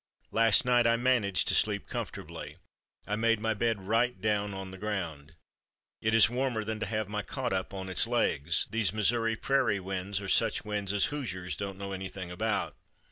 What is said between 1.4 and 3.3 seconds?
to sleep comfortably. I